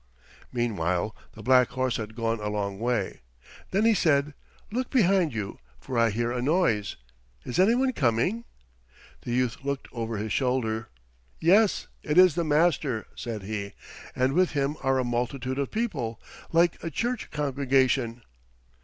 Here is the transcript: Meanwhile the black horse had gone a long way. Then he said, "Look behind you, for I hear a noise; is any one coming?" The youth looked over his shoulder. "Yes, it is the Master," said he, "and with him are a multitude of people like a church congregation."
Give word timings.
Meanwhile 0.51 1.15
the 1.33 1.43
black 1.43 1.69
horse 1.69 1.97
had 1.97 2.15
gone 2.15 2.39
a 2.39 2.49
long 2.49 2.79
way. 2.79 3.21
Then 3.69 3.85
he 3.85 3.93
said, 3.93 4.33
"Look 4.71 4.89
behind 4.89 5.31
you, 5.31 5.59
for 5.79 5.95
I 5.95 6.09
hear 6.09 6.31
a 6.31 6.41
noise; 6.41 6.95
is 7.45 7.59
any 7.59 7.75
one 7.75 7.93
coming?" 7.93 8.45
The 9.21 9.31
youth 9.31 9.57
looked 9.61 9.87
over 9.91 10.17
his 10.17 10.33
shoulder. 10.33 10.89
"Yes, 11.39 11.85
it 12.01 12.17
is 12.17 12.33
the 12.33 12.43
Master," 12.43 13.05
said 13.15 13.43
he, 13.43 13.73
"and 14.15 14.33
with 14.33 14.53
him 14.53 14.75
are 14.81 14.97
a 14.97 15.03
multitude 15.03 15.59
of 15.59 15.69
people 15.69 16.19
like 16.51 16.83
a 16.83 16.89
church 16.89 17.29
congregation." 17.29 18.23